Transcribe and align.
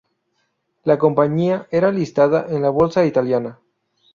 La 0.83 0.97
compañía 0.97 1.67
era 1.69 1.91
listada 1.91 2.47
en 2.49 2.63
la 2.63 2.71
bolsa 2.71 3.05
italiana. 3.05 3.59